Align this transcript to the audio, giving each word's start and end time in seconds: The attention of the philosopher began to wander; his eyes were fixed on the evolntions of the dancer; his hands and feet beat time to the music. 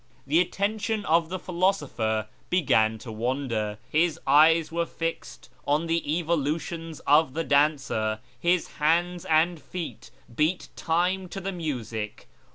The 0.25 0.39
attention 0.39 1.05
of 1.05 1.29
the 1.29 1.37
philosopher 1.37 2.27
began 2.49 2.97
to 2.97 3.11
wander; 3.11 3.77
his 3.87 4.19
eyes 4.25 4.71
were 4.71 4.87
fixed 4.87 5.47
on 5.67 5.85
the 5.85 6.01
evolntions 6.17 7.01
of 7.01 7.35
the 7.35 7.43
dancer; 7.43 8.19
his 8.39 8.67
hands 8.79 9.25
and 9.25 9.61
feet 9.61 10.09
beat 10.35 10.69
time 10.75 11.29
to 11.29 11.39
the 11.39 11.51
music. 11.51 12.27